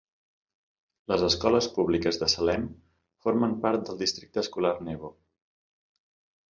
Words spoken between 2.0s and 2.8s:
de Salem